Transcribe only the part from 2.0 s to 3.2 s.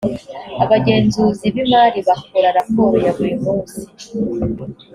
bakora raporo ya